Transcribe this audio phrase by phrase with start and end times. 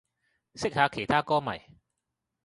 [0.55, 1.61] 識下其他歌迷